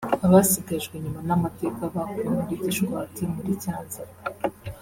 Abasigajwe 0.25 0.93
inyuma 0.95 1.21
n’amateka 1.27 1.81
bakuwe 1.93 2.23
muri 2.35 2.53
Gishwati 2.63 3.21
muri 3.33 3.51
Cyanzarwe 3.61 4.17